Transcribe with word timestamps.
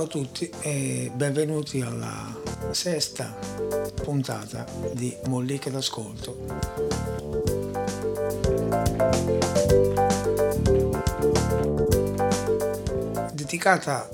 Ciao 0.00 0.08
a 0.08 0.12
tutti 0.12 0.50
e 0.62 1.10
benvenuti 1.14 1.82
alla 1.82 2.34
sesta 2.70 3.36
puntata 4.02 4.64
di 4.94 5.14
Molliche 5.26 5.70
d'ascolto. 5.70 6.38
Dedicata 13.34 14.08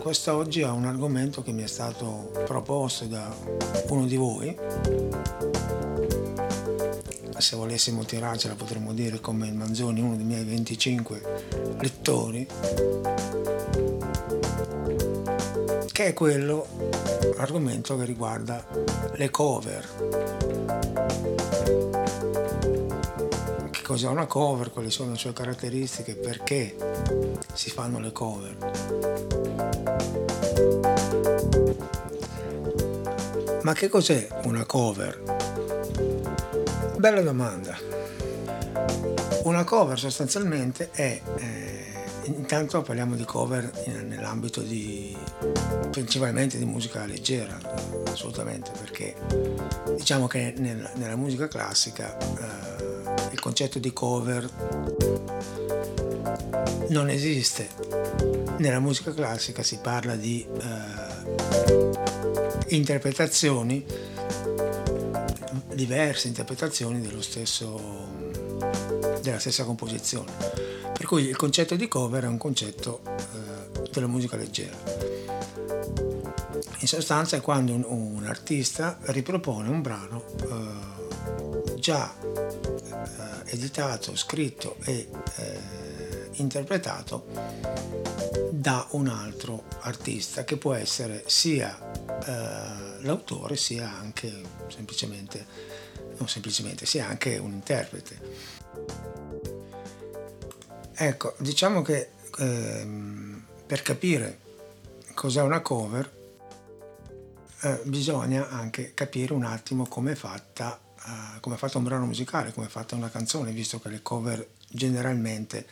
quest'oggi 0.00 0.62
a 0.62 0.72
un 0.72 0.86
argomento 0.86 1.42
che 1.42 1.52
mi 1.52 1.62
è 1.62 1.68
stato 1.68 2.32
proposto 2.44 3.04
da 3.04 3.32
uno 3.86 4.06
di 4.06 4.16
voi. 4.16 4.58
Se 7.38 7.54
volessimo 7.54 8.04
tirarcela 8.04 8.56
potremmo 8.56 8.92
dire 8.92 9.20
come 9.20 9.46
il 9.46 9.54
Manzoni, 9.54 10.00
uno 10.00 10.16
dei 10.16 10.24
miei 10.24 10.42
25 10.42 11.76
lettori 11.78 12.48
che 16.00 16.06
è 16.06 16.12
quello 16.14 16.66
argomento 17.36 17.94
che 17.98 18.06
riguarda 18.06 18.64
le 19.16 19.28
cover. 19.28 19.86
Che 23.70 23.82
cos'è 23.82 24.08
una 24.08 24.24
cover, 24.24 24.70
quali 24.70 24.90
sono 24.90 25.10
le 25.10 25.18
sue 25.18 25.34
caratteristiche, 25.34 26.14
perché 26.14 26.74
si 27.52 27.68
fanno 27.68 28.00
le 28.00 28.12
cover. 28.12 28.56
Ma 33.60 33.74
che 33.74 33.88
cos'è 33.90 34.26
una 34.44 34.64
cover? 34.64 35.22
Bella 36.96 37.20
domanda. 37.20 37.76
Una 39.42 39.64
cover 39.64 39.98
sostanzialmente 39.98 40.88
è 40.92 41.20
eh, 41.36 41.80
Intanto 42.36 42.82
parliamo 42.82 43.16
di 43.16 43.24
cover 43.24 43.70
nell'ambito 44.06 44.60
di 44.60 45.09
principalmente 45.90 46.58
di 46.58 46.64
musica 46.64 47.04
leggera, 47.04 47.58
assolutamente, 48.06 48.70
perché 48.78 49.14
diciamo 49.96 50.26
che 50.26 50.54
nel, 50.56 50.90
nella 50.94 51.16
musica 51.16 51.48
classica 51.48 52.16
eh, 52.18 53.32
il 53.32 53.40
concetto 53.40 53.78
di 53.78 53.92
cover 53.92 54.48
non 56.88 57.08
esiste. 57.08 57.68
Nella 58.58 58.80
musica 58.80 59.12
classica 59.14 59.62
si 59.62 59.78
parla 59.78 60.16
di 60.16 60.46
eh, 60.46 61.04
interpretazioni, 62.68 63.84
diverse 65.74 66.28
interpretazioni 66.28 67.00
stesso, 67.22 68.08
della 69.22 69.38
stessa 69.38 69.64
composizione 69.64 70.60
per 71.00 71.08
cui 71.08 71.28
il 71.28 71.36
concetto 71.36 71.76
di 71.76 71.88
cover 71.88 72.24
è 72.24 72.26
un 72.26 72.36
concetto 72.36 73.00
eh, 73.06 73.88
della 73.90 74.06
musica 74.06 74.36
leggera. 74.36 75.09
In 76.80 76.88
sostanza 76.88 77.36
è 77.36 77.42
quando 77.42 77.74
un, 77.74 77.84
un 77.86 78.24
artista 78.24 78.98
ripropone 79.02 79.68
un 79.68 79.82
brano 79.82 80.24
eh, 80.40 81.78
già 81.78 82.10
eh, 82.22 83.52
editato, 83.52 84.16
scritto 84.16 84.76
e 84.84 85.10
eh, 85.36 85.60
interpretato 86.36 87.26
da 88.50 88.86
un 88.92 89.08
altro 89.08 89.64
artista 89.80 90.44
che 90.44 90.56
può 90.56 90.72
essere 90.72 91.24
sia 91.26 91.78
eh, 92.24 93.02
l'autore 93.02 93.56
sia 93.56 93.98
anche 93.98 94.40
semplicemente, 94.68 95.46
non 96.16 96.28
semplicemente, 96.28 96.86
sia 96.86 97.06
anche 97.06 97.36
un 97.36 97.52
interprete. 97.52 98.18
Ecco, 100.94 101.34
diciamo 101.36 101.82
che 101.82 102.12
ehm, 102.38 103.44
per 103.66 103.82
capire 103.82 104.38
cos'è 105.12 105.42
una 105.42 105.60
cover 105.60 106.19
eh, 107.62 107.80
bisogna 107.84 108.48
anche 108.48 108.94
capire 108.94 109.32
un 109.32 109.44
attimo 109.44 109.86
come 109.86 110.12
è 110.12 110.14
fatta, 110.14 110.80
eh, 111.06 111.40
come 111.40 111.56
è 111.56 111.58
fatta 111.58 111.78
un 111.78 111.84
brano 111.84 112.06
musicale, 112.06 112.52
come 112.52 112.66
è 112.66 112.70
fatta 112.70 112.94
una 112.94 113.10
canzone, 113.10 113.52
visto 113.52 113.80
che 113.80 113.88
le 113.88 114.02
cover 114.02 114.46
generalmente 114.68 115.66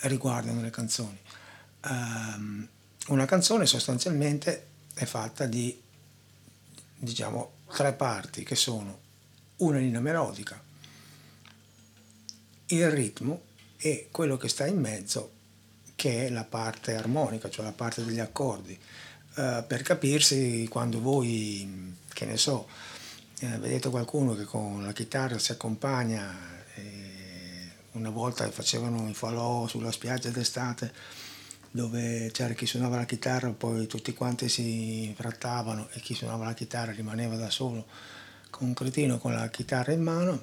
riguardano 0.00 0.60
le 0.60 0.70
canzoni. 0.70 1.18
Um, 1.86 2.66
una 3.08 3.26
canzone 3.26 3.66
sostanzialmente 3.66 4.68
è 4.94 5.04
fatta 5.04 5.46
di 5.46 5.78
diciamo 6.96 7.52
tre 7.74 7.92
parti 7.92 8.44
che 8.44 8.54
sono 8.54 9.00
una 9.56 9.78
linea 9.78 10.00
melodica, 10.00 10.60
il 12.66 12.90
ritmo 12.90 13.42
e 13.76 14.08
quello 14.10 14.36
che 14.36 14.48
sta 14.48 14.66
in 14.66 14.80
mezzo 14.80 15.32
che 15.94 16.26
è 16.26 16.30
la 16.30 16.44
parte 16.44 16.94
armonica, 16.94 17.50
cioè 17.50 17.64
la 17.64 17.72
parte 17.72 18.04
degli 18.04 18.20
accordi. 18.20 18.78
Uh, 19.36 19.64
per 19.66 19.82
capirsi, 19.82 20.66
quando 20.68 21.00
voi, 21.00 21.96
che 22.12 22.24
ne 22.24 22.36
so, 22.36 22.68
eh, 23.40 23.58
vedete 23.58 23.90
qualcuno 23.90 24.34
che 24.34 24.44
con 24.44 24.82
la 24.82 24.92
chitarra 24.92 25.38
si 25.38 25.52
accompagna, 25.52 26.52
una 27.94 28.10
volta 28.10 28.48
facevano 28.50 29.08
i 29.08 29.14
falò 29.14 29.66
sulla 29.66 29.92
spiaggia 29.92 30.30
d'estate, 30.30 30.92
dove 31.70 32.30
c'era 32.32 32.54
chi 32.54 32.66
suonava 32.66 32.96
la 32.96 33.04
chitarra, 33.04 33.50
poi 33.50 33.86
tutti 33.86 34.14
quanti 34.14 34.48
si 34.48 35.12
frattavano 35.16 35.88
e 35.92 36.00
chi 36.00 36.14
suonava 36.14 36.44
la 36.44 36.54
chitarra 36.54 36.92
rimaneva 36.92 37.36
da 37.36 37.50
solo 37.50 37.86
con 38.50 38.68
un 38.68 38.74
cretino 38.74 39.18
con 39.18 39.32
la 39.32 39.48
chitarra 39.48 39.92
in 39.92 40.02
mano 40.02 40.42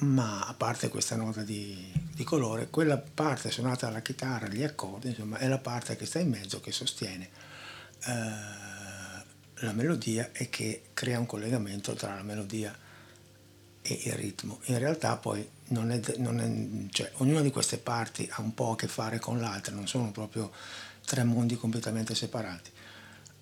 ma 0.00 0.46
a 0.46 0.54
parte 0.54 0.88
questa 0.88 1.16
nota 1.16 1.42
di, 1.42 1.90
di, 2.12 2.24
colore, 2.24 2.68
quella 2.68 2.98
parte 2.98 3.50
suonata 3.50 3.88
alla 3.88 4.02
chitarra, 4.02 4.48
gli 4.48 4.62
accordi, 4.62 5.08
insomma, 5.08 5.38
è 5.38 5.48
la 5.48 5.58
parte 5.58 5.96
che 5.96 6.04
sta 6.04 6.18
in 6.18 6.28
mezzo, 6.28 6.60
che 6.60 6.70
sostiene 6.70 7.28
eh, 8.04 8.54
la 9.60 9.72
melodia 9.72 10.30
e 10.32 10.50
che 10.50 10.88
crea 10.92 11.18
un 11.18 11.26
collegamento 11.26 11.94
tra 11.94 12.14
la 12.14 12.22
melodia 12.22 12.76
e 13.80 14.00
il 14.04 14.12
ritmo. 14.12 14.60
In 14.64 14.78
realtà 14.78 15.16
poi 15.16 15.48
non 15.68 15.90
è, 15.90 16.00
non 16.18 16.40
è, 16.40 16.90
cioè, 16.90 17.10
ognuna 17.16 17.40
di 17.40 17.50
queste 17.50 17.78
parti 17.78 18.28
ha 18.32 18.42
un 18.42 18.52
po' 18.52 18.72
a 18.72 18.76
che 18.76 18.88
fare 18.88 19.18
con 19.18 19.40
l'altra, 19.40 19.74
non 19.74 19.88
sono 19.88 20.10
proprio 20.10 20.52
tre 21.06 21.24
mondi 21.24 21.56
completamente 21.56 22.14
separati. 22.14 22.70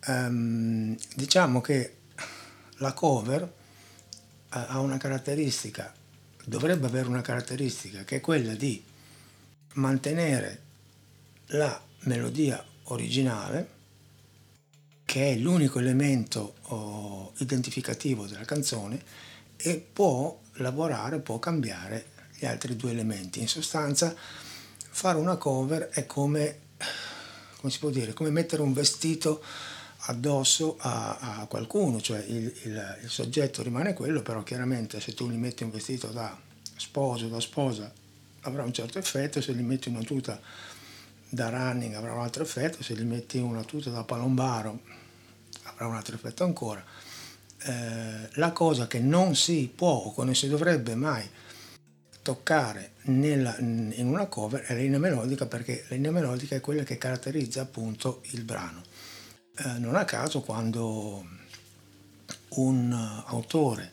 Um, 0.07 0.97
diciamo 1.17 1.61
che 1.61 1.97
la 2.77 2.93
cover 2.93 3.43
uh, 3.43 3.51
ha 4.49 4.79
una 4.79 4.99
caratteristica 4.99 5.93
dovrebbe 6.45 6.87
avere 6.87 7.09
una 7.09 7.23
caratteristica 7.23 8.05
che 8.05 8.17
è 8.17 8.21
quella 8.21 8.55
di 8.55 8.83
mantenere 9.75 10.63
la 11.47 11.81
melodia 12.01 12.63
originale, 12.85 13.69
che 15.05 15.33
è 15.33 15.37
l'unico 15.37 15.79
elemento 15.79 16.57
oh, 16.63 17.33
identificativo 17.39 18.27
della 18.27 18.45
canzone, 18.45 19.03
e 19.57 19.79
può 19.93 20.39
lavorare, 20.55 21.21
può 21.21 21.39
cambiare 21.39 22.07
gli 22.37 22.45
altri 22.45 22.77
due 22.77 22.91
elementi. 22.91 23.41
In 23.41 23.49
sostanza, 23.49 24.15
fare 24.17 25.19
una 25.19 25.37
cover 25.37 25.89
è 25.89 26.07
come, 26.07 26.59
come 27.57 27.73
si 27.73 27.79
può 27.79 27.91
dire, 27.91 28.13
come 28.13 28.31
mettere 28.31 28.63
un 28.63 28.73
vestito 28.73 29.43
addosso 30.07 30.77
a, 30.81 31.39
a 31.41 31.47
qualcuno, 31.47 32.01
cioè 32.01 32.23
il, 32.27 32.53
il, 32.65 32.99
il, 33.03 33.09
soggetto 33.09 33.63
rimane 33.63 33.95
quello, 33.95 34.23
però 34.23 34.43
chiaramente 34.43 35.01
se 35.01 35.15
tu 35.15 35.31
gli 35.31 35.37
metti 35.37 35.63
un 35.63 35.71
vestito 35.71 36.09
da 36.09 36.37
sposo, 36.77 37.29
da 37.29 37.41
sposa, 37.41 37.91
avrà 38.41 38.65
un 38.65 38.73
certo 38.73 38.99
effetto, 38.99 39.41
se 39.41 39.55
gli 39.55 39.63
metti 39.63 39.89
una 39.89 40.03
tuta 40.03 40.39
da 41.29 41.49
running 41.49 41.95
avrà 41.95 42.13
un 42.13 42.21
altro 42.21 42.43
effetto, 42.43 42.83
se 42.83 42.95
gli 42.95 43.05
metti 43.05 43.39
una 43.39 43.65
tuta 43.65 43.91
da 43.91 44.05
palombaro 44.05 44.81
avrà 45.65 45.87
un 45.87 45.95
altro 45.95 46.15
effetto 46.15 46.45
ancora. 46.45 46.85
Eh, 47.67 48.29
la 48.33 48.53
cosa 48.53 48.87
che 48.87 49.01
non 49.01 49.35
si 49.35 49.73
può 49.75 50.13
o 50.15 50.23
non 50.23 50.35
si 50.35 50.49
dovrebbe 50.49 50.95
mai 50.95 51.27
toccare 52.21 52.93
nella, 53.03 53.57
in 53.59 54.07
una 54.07 54.27
cover 54.27 54.63
è 54.63 54.75
la 54.75 54.81
linea 54.81 54.99
melodica 54.99 55.47
perché 55.47 55.85
la 55.89 55.97
linea 55.97 56.11
melodica 56.11 56.57
è 56.57 56.61
quella 56.61 56.83
che 56.83 56.99
caratterizza 56.99 57.63
appunto 57.63 58.23
il 58.31 58.45
brano 58.45 58.83
eh, 59.57 59.79
non 59.79 59.95
a 59.95 60.05
caso 60.05 60.41
quando 60.41 61.25
un 62.57 62.93
autore 63.27 63.93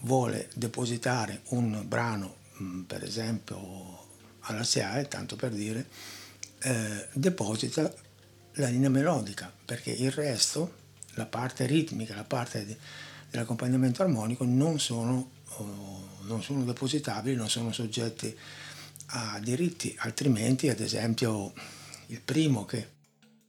vuole 0.00 0.48
depositare 0.54 1.42
un 1.48 1.82
brano, 1.86 2.36
mm, 2.62 2.82
per 2.82 3.02
esempio 3.02 4.04
alla 4.40 4.62
SIAE, 4.62 5.08
tanto 5.08 5.36
per 5.36 5.52
dire, 5.52 5.86
eh, 6.60 7.08
deposita 7.12 7.92
la 8.54 8.68
linea 8.68 8.88
melodica, 8.88 9.52
perché 9.64 9.90
il 9.90 10.12
resto, 10.12 10.74
la 11.14 11.26
parte 11.26 11.66
ritmica, 11.66 12.14
la 12.14 12.24
parte 12.24 12.64
di, 12.64 12.76
dell'accompagnamento 13.30 14.02
armonico 14.02 14.44
non 14.44 14.78
sono, 14.78 15.30
oh, 15.56 16.08
non 16.22 16.42
sono 16.42 16.64
depositabili, 16.64 17.36
non 17.36 17.50
sono 17.50 17.72
soggetti 17.72 18.36
a 19.06 19.38
diritti, 19.40 19.94
altrimenti 19.98 20.68
ad 20.68 20.80
esempio 20.80 21.52
il 22.06 22.20
primo 22.20 22.64
che 22.64 22.94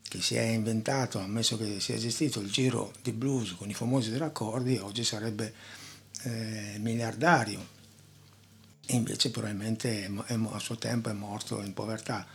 che 0.08 0.22
si 0.22 0.36
è 0.36 0.44
inventato, 0.44 1.20
ammesso 1.20 1.58
che 1.58 1.80
sia 1.80 1.96
esistito 1.96 2.40
il 2.40 2.50
giro 2.50 2.94
di 3.02 3.12
blues 3.12 3.54
con 3.54 3.70
i 3.70 3.74
famosi 3.74 4.12
tre 4.14 4.26
accordi, 4.26 4.78
oggi 4.78 5.04
sarebbe 5.04 5.54
eh, 6.24 6.78
miliardario. 6.80 7.76
E 8.86 8.96
invece 8.96 9.32
probabilmente 9.32 10.06
è, 10.06 10.12
è, 10.28 10.40
a 10.52 10.60
suo 10.60 10.78
tempo 10.78 11.10
è 11.10 11.14
morto 11.14 11.62
in 11.62 11.74
povertà. 11.74 12.26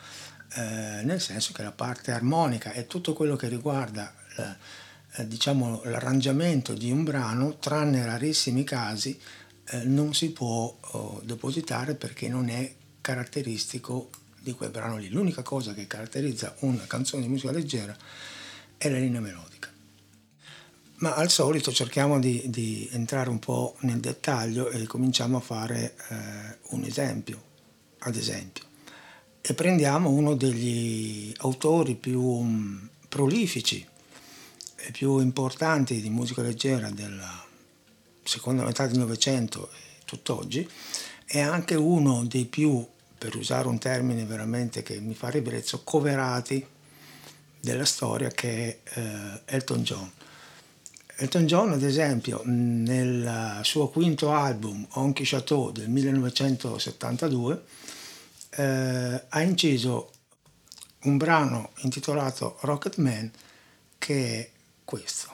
eh, 0.54 1.00
nel 1.02 1.20
senso 1.20 1.52
che 1.52 1.62
la 1.62 1.72
parte 1.72 2.12
armonica 2.12 2.72
e 2.72 2.86
tutto 2.86 3.14
quello 3.14 3.36
che 3.36 3.48
riguarda 3.48 4.14
eh, 4.36 5.26
diciamo, 5.26 5.82
l'arrangiamento 5.84 6.74
di 6.74 6.90
un 6.90 7.04
brano, 7.04 7.58
tranne 7.58 8.04
rarissimi 8.04 8.64
casi, 8.64 9.19
eh, 9.66 9.84
non 9.84 10.14
si 10.14 10.30
può 10.30 10.76
oh, 10.80 11.20
depositare 11.24 11.94
perché 11.94 12.28
non 12.28 12.48
è 12.48 12.74
caratteristico 13.00 14.10
di 14.43 14.53
quel 14.53 14.71
brano 14.71 14.97
lì. 14.97 15.09
L'unica 15.09 15.43
cosa 15.43 15.73
che 15.73 15.87
caratterizza 15.87 16.55
una 16.61 16.85
canzone 16.87 17.23
di 17.23 17.29
musica 17.29 17.53
leggera 17.53 17.97
è 18.77 18.89
la 18.89 18.99
linea 18.99 19.21
melodica. 19.21 19.71
Ma 20.97 21.15
al 21.15 21.31
solito 21.31 21.73
cerchiamo 21.73 22.19
di, 22.19 22.43
di 22.47 22.89
entrare 22.93 23.29
un 23.29 23.39
po' 23.39 23.77
nel 23.81 23.99
dettaglio 24.00 24.69
e 24.69 24.87
cominciamo 24.87 25.39
a 25.39 25.41
fare 25.41 25.94
eh, 26.09 26.59
un 26.71 26.85
esempio, 26.85 27.43
ad 28.00 28.17
esempio. 28.17 28.65
E 29.41 29.55
prendiamo 29.55 30.11
uno 30.11 30.35
degli 30.35 31.33
autori 31.39 31.97
più 31.97 32.23
um, 32.23 32.89
prolifici 33.09 33.85
e 34.77 34.91
più 34.93 35.19
importanti 35.19 36.00
di 36.00 36.11
musica 36.11 36.43
leggera 36.43 36.91
della 36.91 37.44
seconda 38.23 38.65
metà 38.65 38.87
del 38.87 38.99
Novecento 38.99 39.71
e 39.71 40.05
tutt'oggi, 40.05 40.69
è 41.25 41.41
anche 41.41 41.75
uno 41.75 42.25
dei 42.25 42.44
più 42.44 42.87
per 43.22 43.36
usare 43.36 43.69
un 43.69 43.78
termine 43.78 44.24
veramente 44.24 44.82
che 44.82 44.98
mi 44.98 45.14
fa 45.14 45.28
ribrezzo, 45.28 45.82
coverati 45.84 46.66
della 47.60 47.84
storia 47.84 48.30
che 48.30 48.80
è 48.82 48.98
eh, 48.98 49.42
Elton 49.44 49.82
John. 49.84 50.10
Elton 51.14 51.46
John, 51.46 51.70
ad 51.70 51.84
esempio, 51.84 52.42
nel 52.46 53.60
suo 53.62 53.90
quinto 53.90 54.32
album, 54.32 54.84
Honky 54.94 55.22
Chateau 55.24 55.70
del 55.70 55.88
1972, 55.88 57.62
eh, 58.50 59.24
ha 59.28 59.40
inciso 59.42 60.10
un 61.02 61.16
brano 61.16 61.70
intitolato 61.82 62.58
Rocket 62.62 62.96
Man 62.96 63.30
che 63.98 64.40
è 64.40 64.50
questo. 64.84 65.30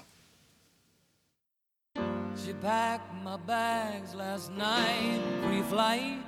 She 2.35 2.52
packed 2.61 3.11
my 3.25 3.38
bags 3.46 4.12
last 4.12 4.50
night, 4.50 5.23
pre-flight 5.46 6.28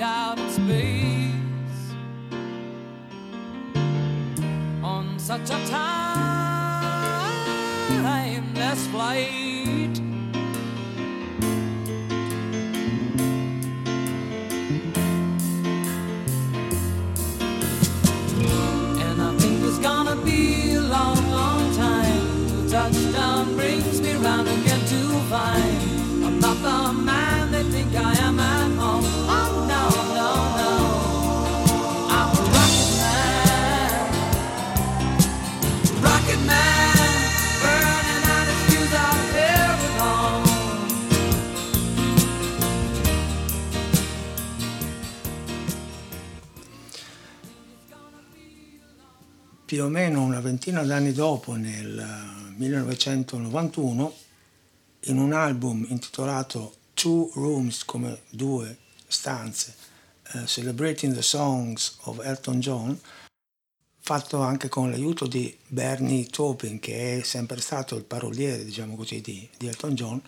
Out 0.00 0.38
in 0.38 0.50
space 0.50 1.32
on 4.82 5.18
such 5.18 5.50
a 5.50 5.58
timeless 7.94 8.86
flight. 8.88 9.98
And 18.98 19.22
I 19.22 19.36
think 19.38 19.64
it's 19.64 19.78
gonna 19.78 20.16
be 20.16 20.74
a 20.74 20.80
long, 20.80 21.30
long 21.30 21.74
time 21.76 22.48
till 22.48 22.68
touchdown 22.68 23.54
brings 23.54 24.00
me 24.00 24.14
round 24.14 24.48
again 24.48 24.80
to 24.80 25.20
find 25.30 25.73
più 49.74 49.82
o 49.82 49.88
meno 49.88 50.22
una 50.22 50.38
ventina 50.38 50.84
d'anni 50.84 51.10
dopo, 51.12 51.56
nel 51.56 52.54
1991, 52.54 54.14
in 55.06 55.18
un 55.18 55.32
album 55.32 55.84
intitolato 55.88 56.76
Two 56.94 57.32
Rooms, 57.34 57.84
come 57.84 58.20
due 58.30 58.78
stanze, 59.08 59.74
uh, 60.34 60.44
Celebrating 60.44 61.12
the 61.12 61.22
Songs 61.22 61.96
of 62.02 62.24
Elton 62.24 62.60
John, 62.60 62.96
fatto 63.98 64.42
anche 64.42 64.68
con 64.68 64.90
l'aiuto 64.90 65.26
di 65.26 65.52
Bernie 65.66 66.26
Taupin, 66.26 66.78
che 66.78 67.18
è 67.18 67.22
sempre 67.24 67.60
stato 67.60 67.96
il 67.96 68.04
paroliere, 68.04 68.64
diciamo 68.64 68.94
così, 68.94 69.20
di, 69.20 69.48
di 69.58 69.66
Elton 69.66 69.94
John, 69.94 70.22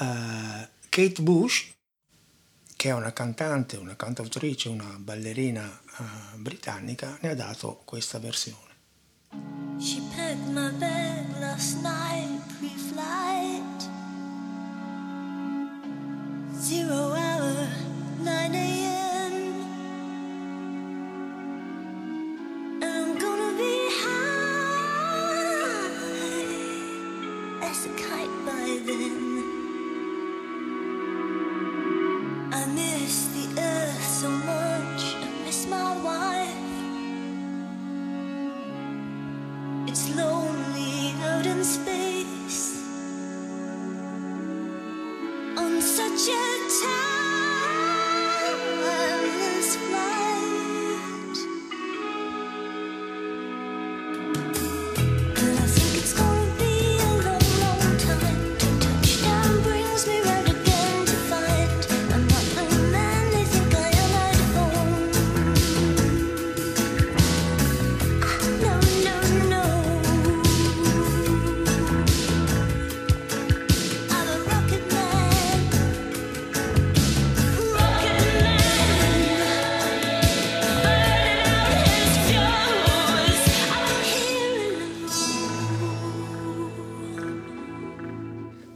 uh, 0.00 0.66
Kate 0.88 1.20
Bush, 1.20 1.70
che 2.84 2.90
è 2.90 2.92
una 2.92 3.14
cantante, 3.14 3.78
una 3.78 3.96
cantautrice, 3.96 4.68
una 4.68 4.96
ballerina 4.98 5.62
uh, 5.64 6.36
britannica, 6.36 7.16
ne 7.22 7.30
ha 7.30 7.34
dato 7.34 7.80
questa 7.86 8.18
versione. 8.18 8.58
She 9.78 10.02
packed 10.14 10.46
my 10.50 10.70
bag 10.72 11.24
last 11.40 11.80
night 11.80 12.42
pre-flight 12.58 13.88
Zero 16.60 17.14
hour, 17.14 17.68
9 18.22 18.54
a.m. 18.54 19.32
And 22.82 22.84
I'm 22.84 23.18
gonna 23.18 23.56
be 23.56 23.88
high 24.02 24.44
as 27.62 27.86
a 27.86 27.88
kite 27.96 28.44
by 28.44 28.78
then 28.84 29.23
such 45.96 46.28
a 46.28 46.82
time. 46.82 47.23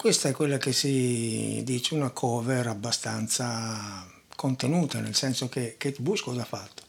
Questa 0.09 0.31
è 0.31 0.33
quella 0.33 0.57
che 0.57 0.73
si 0.73 1.61
dice 1.65 1.93
una 1.93 2.09
cover 2.09 2.67
abbastanza 2.69 4.11
contenuta, 4.35 5.01
nel 5.01 5.15
senso 5.15 5.51
che 5.51 5.75
Kate 5.77 6.01
Bush 6.01 6.23
cosa 6.23 6.41
ha 6.41 6.47
fatto? 6.47 6.83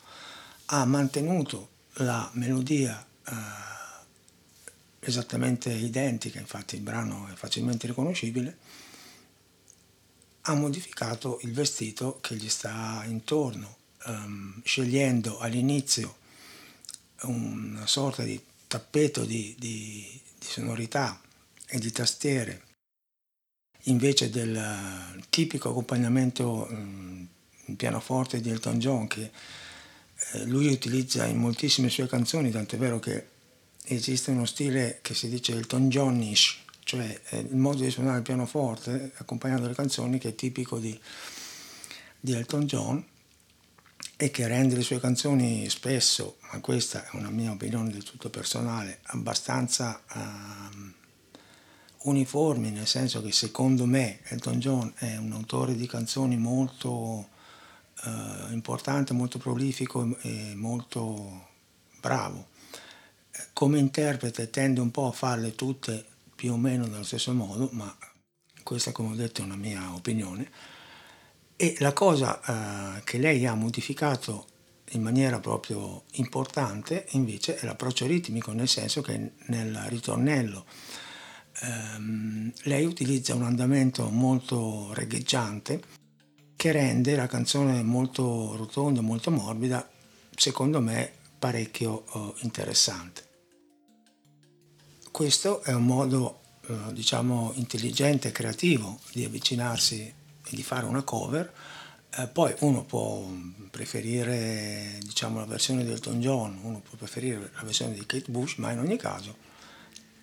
Ha 0.67 0.85
mantenuto 0.85 1.67
la 1.95 2.29
melodia 2.35 3.05
eh, 3.27 3.33
esattamente 5.01 5.69
identica, 5.69 6.39
infatti 6.39 6.75
il 6.75 6.81
brano 6.81 7.27
è 7.29 7.35
facilmente 7.35 7.87
riconoscibile, 7.87 8.57
ha 10.43 10.53
modificato 10.53 11.39
il 11.41 11.51
vestito 11.51 12.19
che 12.21 12.35
gli 12.35 12.47
sta 12.47 13.03
intorno, 13.05 13.75
ehm, 14.05 14.61
scegliendo 14.63 15.39
all'inizio 15.39 16.19
una 17.23 17.85
sorta 17.85 18.23
di 18.23 18.41
tappeto 18.65 19.25
di, 19.25 19.53
di, 19.59 20.21
di 20.39 20.45
sonorità 20.45 21.19
e 21.67 21.79
di 21.79 21.91
tastiere 21.91 22.67
invece 23.83 24.29
del 24.29 25.23
tipico 25.29 25.69
accompagnamento 25.69 26.67
il 27.65 27.75
pianoforte 27.75 28.41
di 28.41 28.49
Elton 28.49 28.79
John 28.79 29.07
che 29.07 29.31
eh, 30.31 30.45
lui 30.45 30.67
utilizza 30.67 31.25
in 31.25 31.37
moltissime 31.37 31.89
sue 31.89 32.07
canzoni, 32.07 32.51
tanto 32.51 32.75
è 32.75 32.77
vero 32.77 32.99
che 32.99 33.27
esiste 33.85 34.31
uno 34.31 34.45
stile 34.45 34.99
che 35.01 35.13
si 35.13 35.29
dice 35.29 35.53
Elton 35.53 35.89
Johnish, 35.89 36.57
cioè 36.83 37.19
eh, 37.29 37.39
il 37.39 37.55
modo 37.55 37.83
di 37.83 37.89
suonare 37.89 38.17
il 38.17 38.23
pianoforte 38.23 39.11
accompagnando 39.15 39.67
le 39.67 39.75
canzoni 39.75 40.17
che 40.17 40.29
è 40.29 40.35
tipico 40.35 40.77
di, 40.77 40.99
di 42.19 42.33
Elton 42.33 42.65
John 42.65 43.03
e 44.17 44.31
che 44.31 44.47
rende 44.47 44.75
le 44.75 44.81
sue 44.81 44.99
canzoni 44.99 45.69
spesso, 45.69 46.37
ma 46.51 46.59
questa 46.59 47.05
è 47.05 47.09
una 47.13 47.29
mia 47.29 47.51
opinione 47.51 47.89
del 47.89 48.03
tutto 48.03 48.29
personale, 48.29 48.99
abbastanza 49.03 50.03
uh, 50.13 50.91
uniformi, 52.03 52.71
nel 52.71 52.87
senso 52.87 53.21
che 53.21 53.31
secondo 53.31 53.85
me 53.85 54.19
Elton 54.23 54.59
John 54.59 54.93
è 54.97 55.17
un 55.17 55.31
autore 55.33 55.75
di 55.75 55.87
canzoni 55.87 56.37
molto 56.37 56.91
uh, 58.03 58.51
importante, 58.51 59.13
molto 59.13 59.37
prolifico 59.37 60.17
e 60.21 60.53
molto 60.55 61.47
bravo. 61.99 62.47
Come 63.53 63.79
interprete 63.79 64.49
tende 64.49 64.79
un 64.79 64.91
po' 64.91 65.07
a 65.07 65.11
farle 65.11 65.55
tutte 65.55 66.05
più 66.35 66.53
o 66.53 66.57
meno 66.57 66.85
nello 66.85 67.03
stesso 67.03 67.33
modo, 67.33 67.69
ma 67.73 67.93
questa 68.63 68.91
come 68.91 69.11
ho 69.11 69.15
detto 69.15 69.41
è 69.41 69.45
una 69.45 69.55
mia 69.55 69.93
opinione 69.93 70.49
e 71.61 71.75
la 71.79 71.91
cosa 71.91 72.39
eh, 72.97 73.03
che 73.03 73.17
lei 73.17 73.45
ha 73.45 73.53
modificato 73.53 74.47
in 74.91 75.01
maniera 75.01 75.41
proprio 75.41 76.03
importante 76.13 77.07
invece 77.09 77.57
è 77.57 77.65
l'approccio 77.65 78.05
ritmico, 78.05 78.53
nel 78.53 78.69
senso 78.69 79.01
che 79.01 79.33
nel 79.47 79.75
ritornello 79.87 80.63
ehm, 81.61 82.51
lei 82.63 82.85
utilizza 82.85 83.35
un 83.35 83.43
andamento 83.43 84.09
molto 84.09 84.93
regheggiante 84.93 85.81
che 86.55 86.71
rende 86.71 87.15
la 87.15 87.27
canzone 87.27 87.81
molto 87.83 88.55
rotonda, 88.55 89.01
molto 89.01 89.31
morbida, 89.31 89.89
secondo 90.35 90.81
me 90.81 91.11
parecchio 91.39 92.05
eh, 92.13 92.33
interessante. 92.41 93.27
Questo 95.11 95.63
è 95.63 95.73
un 95.73 95.85
modo, 95.85 96.41
eh, 96.67 96.93
diciamo, 96.93 97.53
intelligente 97.55 98.27
e 98.27 98.31
creativo 98.31 98.99
di 99.13 99.23
avvicinarsi 99.23 100.13
di 100.49 100.63
fare 100.63 100.85
una 100.85 101.03
cover, 101.03 101.53
eh, 102.17 102.27
poi 102.27 102.53
uno 102.59 102.83
può 102.83 103.25
preferire 103.69 104.97
diciamo, 105.01 105.39
la 105.39 105.45
versione 105.45 105.85
di 105.85 105.91
Elton 105.91 106.19
John, 106.19 106.59
uno 106.61 106.79
può 106.79 106.97
preferire 106.97 107.51
la 107.55 107.63
versione 107.63 107.93
di 107.93 108.05
Kate 108.05 108.29
Bush, 108.31 108.55
ma 108.55 108.71
in 108.71 108.79
ogni 108.79 108.97
caso 108.97 109.47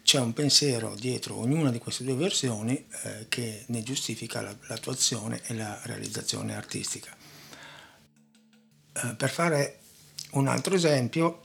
c'è 0.06 0.20
un 0.20 0.32
pensiero 0.32 0.94
dietro 0.94 1.36
ognuna 1.36 1.72
di 1.72 1.80
queste 1.80 2.04
due 2.04 2.14
versioni 2.14 2.86
eh, 3.02 3.26
che 3.28 3.64
ne 3.66 3.82
giustifica 3.82 4.40
la, 4.40 4.54
l'attuazione 4.68 5.40
e 5.46 5.54
la 5.54 5.80
realizzazione 5.82 6.54
artistica. 6.54 7.12
Eh, 8.92 9.14
per 9.16 9.30
fare 9.30 9.80
un 10.34 10.46
altro 10.46 10.76
esempio, 10.76 11.42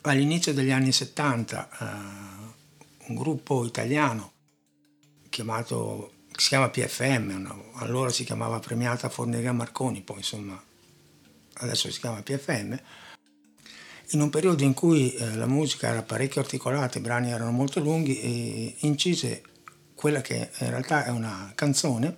all'inizio 0.00 0.52
degli 0.52 0.72
anni 0.72 0.90
70 0.90 1.68
eh, 1.70 3.10
un 3.10 3.14
gruppo 3.14 3.64
italiano 3.64 4.32
chiamato 5.28 6.14
si 6.34 6.48
chiama 6.48 6.70
PFM, 6.70 7.30
no? 7.40 7.70
allora 7.74 8.10
si 8.10 8.24
chiamava 8.24 8.58
Premiata 8.58 9.08
Forneria 9.08 9.52
Marconi, 9.52 10.00
poi 10.00 10.16
insomma 10.16 10.60
adesso 11.52 11.88
si 11.92 12.00
chiama 12.00 12.22
PFM, 12.22 12.76
in 14.10 14.20
un 14.20 14.30
periodo 14.30 14.62
in 14.62 14.74
cui 14.74 15.12
eh, 15.12 15.34
la 15.34 15.46
musica 15.46 15.88
era 15.88 16.02
parecchio 16.02 16.40
articolata, 16.40 16.98
i 16.98 17.02
brani 17.02 17.30
erano 17.30 17.50
molto 17.50 17.80
lunghi 17.80 18.20
e 18.20 18.76
incise 18.80 19.42
quella 19.94 20.20
che 20.20 20.50
in 20.58 20.70
realtà 20.70 21.04
è 21.04 21.10
una 21.10 21.52
canzone 21.54 22.14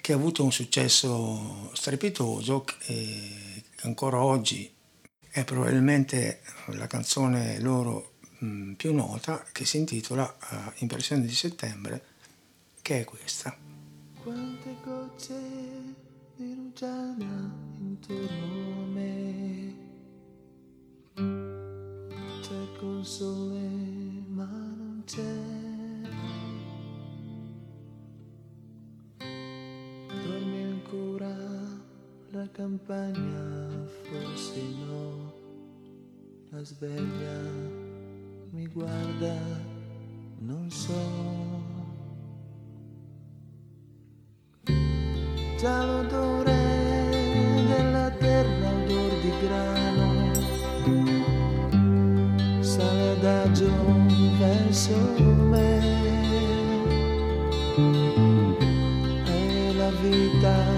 che 0.00 0.12
ha 0.12 0.16
avuto 0.16 0.44
un 0.44 0.52
successo 0.52 1.70
strepitoso 1.72 2.64
e 2.86 3.62
ancora 3.82 4.22
oggi 4.22 4.70
è 5.30 5.42
probabilmente 5.44 6.42
la 6.66 6.86
canzone 6.86 7.58
loro 7.60 8.12
mh, 8.38 8.72
più 8.72 8.94
nota 8.94 9.42
che 9.50 9.64
si 9.64 9.78
intitola 9.78 10.24
uh, 10.50 10.56
Impressione 10.76 11.24
di 11.24 11.34
settembre 11.34 12.04
che 12.82 13.00
è 13.00 13.04
questa. 13.04 13.56
Quante 14.22 14.76
gocce 14.84 15.34
di 16.36 16.54
rugiada 16.54 17.50
intorno 17.78 18.73
sole 23.02 23.68
ma 24.28 24.44
non 24.44 25.02
c'è. 25.04 25.22
Dormi 30.24 30.62
ancora 30.62 31.34
la 32.30 32.48
campagna, 32.50 33.86
forse 34.02 34.62
no, 34.86 35.32
la 36.50 36.64
sveglia 36.64 37.40
mi 38.50 38.66
guarda, 38.66 39.36
non 40.38 40.70
so. 40.70 41.42
già 45.64 45.82
l'odore 45.86 46.63
me. 54.92 55.80
E 59.26 59.72
la 59.74 59.90
vita 60.02 60.73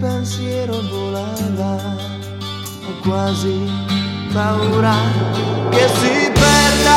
pensiero 0.00 0.80
volava. 0.90 1.96
Ho 2.86 3.00
quasi 3.02 3.70
paura 4.32 4.94
che 5.70 5.88
si 5.88 6.30
perda 6.32 6.94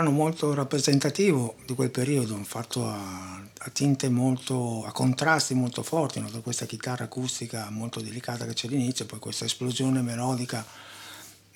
brano 0.00 0.10
molto 0.16 0.54
rappresentativo 0.54 1.56
di 1.66 1.74
quel 1.74 1.90
periodo, 1.90 2.34
fatto 2.42 2.88
a, 2.88 3.36
a 3.36 3.70
tinte 3.70 4.08
molto, 4.08 4.82
a 4.86 4.92
contrasti 4.92 5.52
molto 5.52 5.82
forti, 5.82 6.20
no? 6.20 6.30
questa 6.40 6.64
chitarra 6.64 7.04
acustica 7.04 7.68
molto 7.68 8.00
delicata 8.00 8.46
che 8.46 8.54
c'è 8.54 8.66
all'inizio, 8.66 9.04
poi 9.04 9.18
questa 9.18 9.44
esplosione 9.44 10.00
melodica 10.00 10.64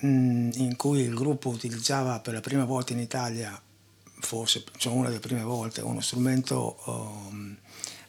mh, 0.01 0.07
mm, 0.07 0.51
in 0.57 0.77
cui 0.77 1.01
il 1.01 1.15
gruppo 1.15 1.49
utilizzava 1.49 2.21
per 2.21 2.35
la 2.35 2.41
prima 2.41 2.67
volta 2.67 2.93
in 2.93 2.99
Italia, 2.99 3.59
forse 4.21 4.63
cioè 4.77 4.93
una 4.93 5.09
delle 5.09 5.21
prime 5.21 5.43
volte, 5.43 5.81
uno 5.81 6.01
strumento 6.01 6.83
um, 6.85 7.57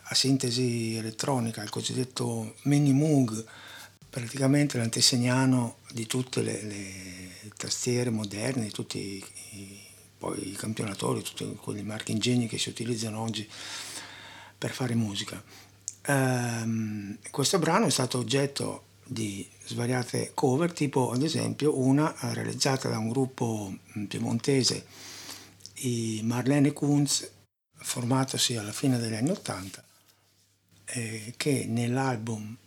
a 0.07 0.15
sintesi 0.15 0.95
elettronica, 0.95 1.63
il 1.63 1.69
cosiddetto 1.69 2.55
mini 2.63 2.91
Moog, 2.91 3.45
praticamente 4.09 4.77
l'antesignano 4.77 5.77
di 5.91 6.05
tutte 6.05 6.41
le, 6.41 6.61
le 6.61 7.51
tastiere 7.55 8.09
moderne, 8.09 8.63
di 8.63 8.71
tutti 8.71 9.23
i 9.51 9.93
poi 10.25 10.49
i 10.49 10.53
campionatori, 10.53 11.21
tutti 11.21 11.45
quegli 11.61 11.83
marchi 11.83 12.11
ingegni 12.11 12.47
che 12.47 12.57
si 12.57 12.69
utilizzano 12.69 13.19
oggi 13.19 13.47
per 14.57 14.71
fare 14.71 14.95
musica. 14.95 15.39
Ehm, 16.07 17.19
questo 17.29 17.59
brano 17.59 17.85
è 17.85 17.91
stato 17.91 18.17
oggetto 18.17 18.85
di 19.03 19.47
svariate 19.65 20.31
cover, 20.33 20.73
tipo 20.73 21.11
ad 21.11 21.21
esempio 21.21 21.77
una 21.77 22.11
realizzata 22.33 22.89
da 22.89 22.97
un 22.97 23.09
gruppo 23.09 23.71
piemontese, 24.07 24.87
i 25.81 26.21
Marlene 26.23 26.73
Kunz, 26.73 27.29
formatosi 27.77 28.55
alla 28.55 28.71
fine 28.71 28.97
degli 28.97 29.13
anni 29.13 29.29
Ottanta, 29.29 29.83
eh, 30.85 31.35
che 31.37 31.65
nell'album 31.67 32.57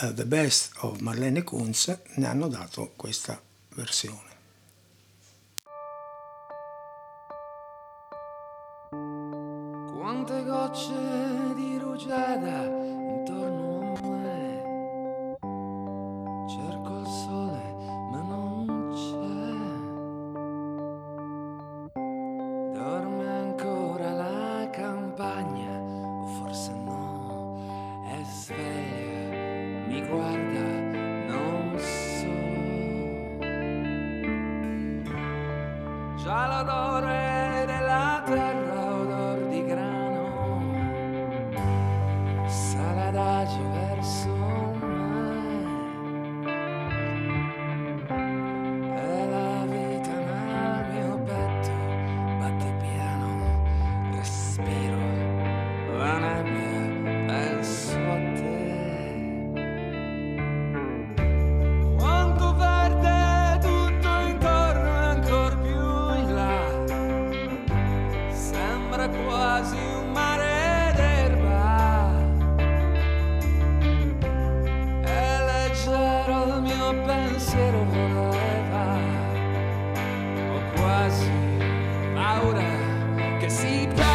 uh, 0.00 0.12
The 0.12 0.26
Best 0.26 0.72
of 0.78 0.98
Marlene 0.98 1.44
Kunz 1.44 1.96
ne 2.16 2.26
hanno 2.26 2.48
dato 2.48 2.92
questa 2.96 3.40
versione. 3.76 4.25
Rugiada 12.06 12.62
intorno 12.62 13.94
a 13.94 14.06
me. 14.06 15.38
Cerco 16.46 16.98
il 16.98 17.06
sole, 17.06 17.74
ma 18.12 18.22
non 18.22 18.92
c'è. 18.94 19.54
Dorme 22.74 23.26
ancora 23.26 24.12
la 24.12 24.70
campagna, 24.70 25.80
o 26.22 26.26
forse 26.26 26.72
no, 26.74 27.58
è 28.04 28.22
sveglia, 28.22 29.86
mi 29.88 30.06
guarda, 30.06 30.62
non 31.34 31.76
so. 31.76 32.34
Già 36.22 36.46
l'odore 36.46 37.25
che 83.58 84.05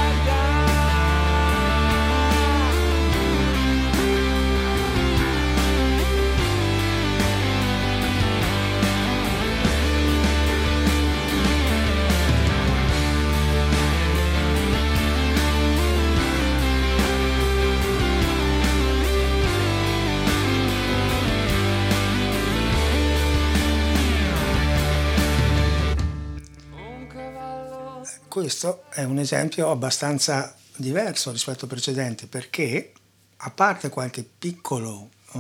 Questo 28.41 28.85
è 28.89 29.03
un 29.03 29.19
esempio 29.19 29.69
abbastanza 29.69 30.55
diverso 30.75 31.29
rispetto 31.29 31.65
al 31.65 31.69
precedente 31.69 32.25
perché, 32.25 32.91
a 33.37 33.51
parte 33.51 33.89
qualche 33.89 34.23
piccolo, 34.23 35.11
eh, 35.33 35.39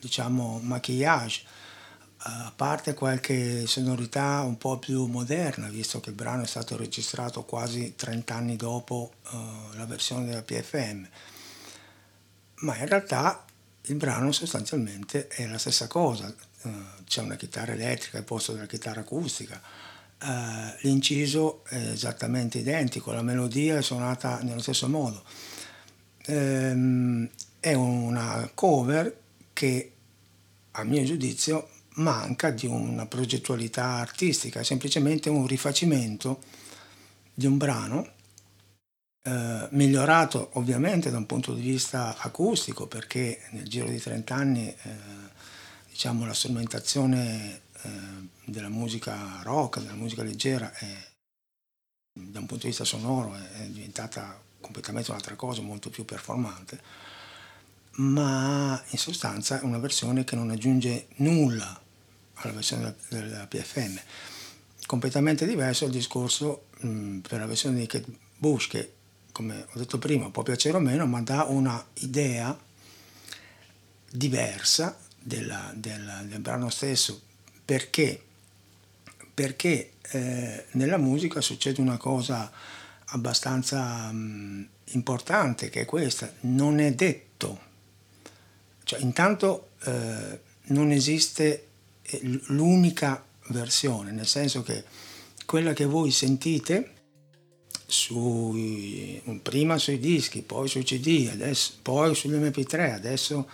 diciamo, 0.00 0.58
maquillage, 0.62 1.42
eh, 1.42 1.46
a 2.20 2.52
parte 2.56 2.94
qualche 2.94 3.66
sonorità 3.66 4.40
un 4.40 4.56
po' 4.56 4.78
più 4.78 5.04
moderna, 5.04 5.68
visto 5.68 6.00
che 6.00 6.08
il 6.08 6.14
brano 6.14 6.44
è 6.44 6.46
stato 6.46 6.74
registrato 6.78 7.44
quasi 7.44 7.92
30 7.94 8.34
anni 8.34 8.56
dopo 8.56 9.12
eh, 9.30 9.76
la 9.76 9.84
versione 9.84 10.24
della 10.24 10.40
PFM, 10.40 11.06
ma 12.60 12.78
in 12.78 12.88
realtà 12.88 13.44
il 13.82 13.96
brano 13.96 14.32
sostanzialmente 14.32 15.28
è 15.28 15.46
la 15.46 15.58
stessa 15.58 15.86
cosa, 15.86 16.34
c'è 17.04 17.20
una 17.20 17.36
chitarra 17.36 17.72
elettrica 17.72 18.16
al 18.16 18.24
posto 18.24 18.52
della 18.52 18.64
chitarra 18.64 19.00
acustica, 19.00 19.60
eh, 20.20 20.76
l'inciso 20.80 21.64
è 21.64 21.76
esattamente 21.76 22.58
identico, 22.58 23.12
la 23.12 23.22
melodia 23.22 23.78
è 23.78 23.82
suonata 23.82 24.40
nello 24.42 24.60
stesso 24.60 24.88
modo. 24.88 25.22
Ehm, 26.26 27.28
è 27.60 27.72
una 27.74 28.50
cover 28.54 29.16
che 29.52 29.92
a 30.72 30.84
mio 30.84 31.02
giudizio 31.04 31.68
manca 31.94 32.50
di 32.50 32.66
una 32.66 33.06
progettualità 33.06 33.84
artistica, 33.94 34.60
è 34.60 34.64
semplicemente 34.64 35.28
un 35.28 35.46
rifacimento 35.46 36.40
di 37.34 37.46
un 37.46 37.56
brano 37.56 38.16
eh, 39.22 39.68
migliorato 39.70 40.50
ovviamente 40.54 41.10
da 41.10 41.18
un 41.18 41.26
punto 41.26 41.52
di 41.54 41.60
vista 41.60 42.16
acustico 42.18 42.86
perché 42.86 43.40
nel 43.50 43.68
giro 43.68 43.88
di 43.88 43.98
30 43.98 44.34
anni 44.34 44.68
eh, 44.68 44.76
diciamo, 45.88 46.24
la 46.24 46.34
strumentazione 46.34 47.62
della 48.44 48.68
musica 48.68 49.40
rock, 49.42 49.80
della 49.80 49.94
musica 49.94 50.22
leggera 50.22 50.72
è, 50.72 51.06
da 52.12 52.38
un 52.40 52.46
punto 52.46 52.62
di 52.62 52.68
vista 52.68 52.84
sonoro 52.84 53.34
è, 53.34 53.66
diventata 53.66 54.40
completamente 54.60 55.10
un'altra 55.10 55.36
cosa, 55.36 55.62
molto 55.62 55.90
più 55.90 56.04
performante, 56.04 56.80
ma 57.96 58.82
in 58.90 58.98
sostanza 58.98 59.60
è 59.60 59.64
una 59.64 59.78
versione 59.78 60.24
che 60.24 60.36
non 60.36 60.50
aggiunge 60.50 61.08
nulla 61.16 61.80
alla 62.34 62.52
versione 62.52 62.94
della, 63.08 63.46
PFM. 63.46 64.00
Completamente 64.86 65.46
diverso 65.46 65.84
il 65.84 65.90
discorso 65.90 66.66
mh, 66.78 67.18
per 67.18 67.40
la 67.40 67.46
versione 67.46 67.78
di 67.78 67.86
Kate 67.86 68.06
Bush 68.36 68.68
che 68.68 68.92
come 69.38 69.66
ho 69.72 69.78
detto 69.78 69.98
prima, 69.98 70.30
può 70.30 70.42
piacere 70.42 70.78
o 70.78 70.80
meno, 70.80 71.06
ma 71.06 71.20
dà 71.22 71.44
una 71.44 71.86
idea 72.00 72.58
diversa 74.10 74.98
della, 75.16 75.70
della, 75.76 76.22
del 76.22 76.40
brano 76.40 76.70
stesso. 76.70 77.22
Perché? 77.68 78.18
Perché 79.34 79.90
eh, 80.00 80.64
nella 80.70 80.96
musica 80.96 81.42
succede 81.42 81.82
una 81.82 81.98
cosa 81.98 82.50
abbastanza 83.08 84.10
mh, 84.10 84.68
importante, 84.92 85.68
che 85.68 85.82
è 85.82 85.84
questa, 85.84 86.32
non 86.40 86.78
è 86.80 86.94
detto. 86.94 87.60
Cioè, 88.84 89.00
intanto 89.00 89.72
eh, 89.84 90.40
non 90.68 90.92
esiste 90.92 91.66
l'unica 92.46 93.22
versione, 93.48 94.12
nel 94.12 94.26
senso 94.26 94.62
che 94.62 94.82
quella 95.44 95.74
che 95.74 95.84
voi 95.84 96.10
sentite 96.10 96.94
sui, 97.84 99.20
prima 99.42 99.76
sui 99.76 99.98
dischi, 99.98 100.40
poi 100.40 100.68
sui 100.68 100.84
CD, 100.84 101.28
adesso, 101.30 101.74
poi 101.82 102.14
sugli 102.14 102.32
MP3, 102.32 102.94
adesso 102.94 103.46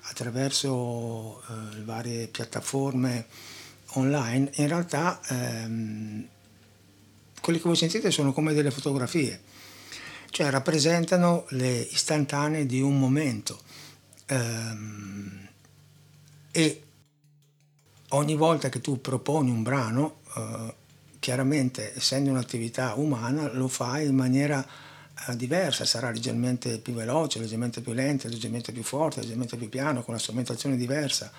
attraverso 0.00 1.40
eh, 1.48 1.76
le 1.76 1.84
varie 1.84 2.26
piattaforme 2.26 3.26
online, 3.94 4.50
in 4.54 4.68
realtà 4.68 5.20
ehm, 5.28 6.26
quelle 7.40 7.58
che 7.58 7.64
voi 7.64 7.76
sentite 7.76 8.10
sono 8.10 8.32
come 8.32 8.54
delle 8.54 8.70
fotografie, 8.70 9.40
cioè 10.30 10.50
rappresentano 10.50 11.46
le 11.50 11.80
istantanee 11.80 12.66
di 12.66 12.80
un 12.80 12.98
momento. 12.98 13.60
Ehm, 14.26 15.48
e 16.50 16.82
ogni 18.10 18.36
volta 18.36 18.68
che 18.68 18.80
tu 18.80 19.00
proponi 19.00 19.50
un 19.50 19.62
brano, 19.62 20.20
eh, 20.36 20.74
chiaramente 21.18 21.94
essendo 21.94 22.30
un'attività 22.30 22.94
umana 22.96 23.52
lo 23.52 23.68
fai 23.68 24.06
in 24.06 24.14
maniera 24.14 24.64
eh, 25.28 25.36
diversa, 25.36 25.84
sarà 25.84 26.10
leggermente 26.10 26.78
più 26.78 26.94
veloce, 26.94 27.38
leggermente 27.38 27.80
più 27.80 27.92
lenta, 27.92 28.28
leggermente 28.28 28.72
più 28.72 28.82
forte, 28.82 29.20
leggermente 29.20 29.56
più 29.56 29.68
piano, 29.68 30.02
con 30.02 30.14
una 30.14 30.18
strumentazione 30.18 30.76
diversa. 30.76 31.30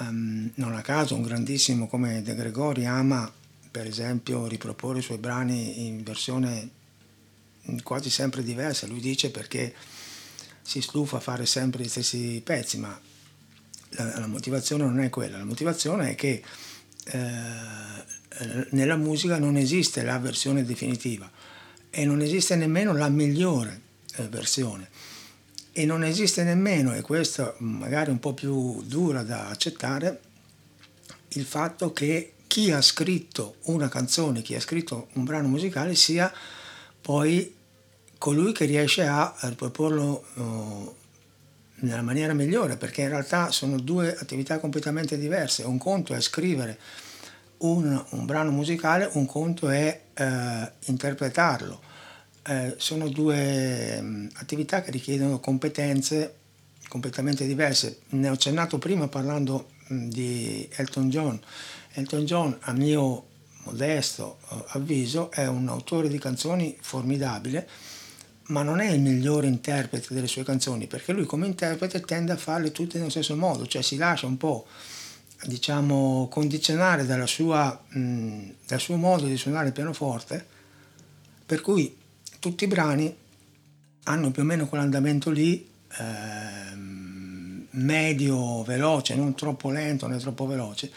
Um, 0.00 0.50
non 0.54 0.74
a 0.74 0.80
caso 0.80 1.14
un 1.14 1.22
grandissimo 1.22 1.86
come 1.86 2.22
De 2.22 2.34
Gregori 2.34 2.84
ama 2.84 3.30
per 3.70 3.86
esempio 3.86 4.46
riproporre 4.46 5.00
i 5.00 5.02
suoi 5.02 5.18
brani 5.18 5.86
in 5.86 6.02
versione 6.02 6.70
quasi 7.82 8.10
sempre 8.10 8.42
diversa, 8.42 8.86
lui 8.86 9.00
dice 9.00 9.30
perché 9.30 9.74
si 10.62 10.80
stufa 10.80 11.16
a 11.16 11.20
fare 11.20 11.44
sempre 11.46 11.82
gli 11.82 11.88
stessi 11.88 12.40
pezzi, 12.44 12.78
ma 12.78 12.98
la, 13.90 14.20
la 14.20 14.26
motivazione 14.26 14.84
non 14.84 15.00
è 15.00 15.10
quella, 15.10 15.38
la 15.38 15.44
motivazione 15.44 16.10
è 16.10 16.14
che 16.14 16.42
eh, 17.04 18.66
nella 18.70 18.96
musica 18.96 19.38
non 19.38 19.56
esiste 19.56 20.02
la 20.02 20.18
versione 20.18 20.64
definitiva 20.64 21.30
e 21.90 22.04
non 22.04 22.20
esiste 22.20 22.56
nemmeno 22.56 22.92
la 22.92 23.08
migliore 23.08 23.80
eh, 24.16 24.28
versione 24.28 24.88
e 25.76 25.84
non 25.84 26.04
esiste 26.04 26.44
nemmeno, 26.44 26.94
e 26.94 27.00
questo 27.00 27.56
magari 27.58 28.10
un 28.10 28.20
po' 28.20 28.32
più 28.32 28.80
dura 28.84 29.24
da 29.24 29.48
accettare, 29.48 30.20
il 31.30 31.44
fatto 31.44 31.92
che 31.92 32.34
chi 32.46 32.70
ha 32.70 32.80
scritto 32.80 33.56
una 33.62 33.88
canzone, 33.88 34.40
chi 34.40 34.54
ha 34.54 34.60
scritto 34.60 35.08
un 35.14 35.24
brano 35.24 35.48
musicale 35.48 35.96
sia 35.96 36.32
poi 37.00 37.52
colui 38.18 38.52
che 38.52 38.66
riesce 38.66 39.04
a 39.04 39.34
riproporlo 39.40 40.24
uh, 40.34 40.94
nella 41.80 42.02
maniera 42.02 42.34
migliore, 42.34 42.76
perché 42.76 43.02
in 43.02 43.08
realtà 43.08 43.50
sono 43.50 43.80
due 43.80 44.16
attività 44.16 44.60
completamente 44.60 45.18
diverse. 45.18 45.64
Un 45.64 45.78
conto 45.78 46.14
è 46.14 46.20
scrivere 46.20 46.78
un, 47.58 48.00
un 48.10 48.24
brano 48.24 48.52
musicale, 48.52 49.10
un 49.14 49.26
conto 49.26 49.68
è 49.68 50.02
uh, 50.16 50.70
interpretarlo. 50.84 51.80
Eh, 52.46 52.74
sono 52.76 53.08
due 53.08 54.00
mh, 54.00 54.30
attività 54.34 54.82
che 54.82 54.90
richiedono 54.90 55.40
competenze 55.40 56.34
completamente 56.88 57.46
diverse. 57.46 58.00
Ne 58.10 58.28
ho 58.28 58.32
accennato 58.32 58.78
prima 58.78 59.08
parlando 59.08 59.70
mh, 59.88 60.08
di 60.08 60.68
Elton 60.72 61.08
John. 61.08 61.40
Elton 61.92 62.24
John, 62.24 62.56
a 62.60 62.72
mio 62.72 63.26
modesto 63.64 64.38
eh, 64.50 64.64
avviso, 64.68 65.30
è 65.30 65.46
un 65.46 65.68
autore 65.68 66.08
di 66.08 66.18
canzoni 66.18 66.76
formidabile, 66.80 67.68
ma 68.48 68.62
non 68.62 68.80
è 68.80 68.90
il 68.90 69.00
migliore 69.00 69.46
interprete 69.46 70.12
delle 70.12 70.26
sue 70.26 70.44
canzoni, 70.44 70.86
perché 70.86 71.12
lui 71.12 71.24
come 71.24 71.46
interprete 71.46 72.00
tende 72.02 72.32
a 72.32 72.36
farle 72.36 72.72
tutte 72.72 72.98
nello 72.98 73.10
stesso 73.10 73.36
modo, 73.36 73.66
cioè 73.66 73.80
si 73.80 73.96
lascia 73.96 74.26
un 74.26 74.36
po' 74.36 74.66
diciamo 75.46 76.28
condizionare 76.30 77.06
sua, 77.26 77.82
mh, 77.88 78.50
dal 78.66 78.80
suo 78.80 78.96
modo 78.96 79.24
di 79.24 79.36
suonare 79.36 79.68
il 79.68 79.72
pianoforte, 79.72 80.46
per 81.46 81.60
cui 81.62 82.02
tutti 82.44 82.64
i 82.64 82.66
brani 82.66 83.16
hanno 84.04 84.30
più 84.30 84.42
o 84.42 84.44
meno 84.44 84.66
quell'andamento 84.66 85.30
lì, 85.30 85.66
ehm, 85.98 87.68
medio 87.70 88.62
veloce, 88.64 89.14
non 89.14 89.34
troppo 89.34 89.70
lento 89.70 90.06
né 90.06 90.18
troppo 90.18 90.46
veloce, 90.46 90.92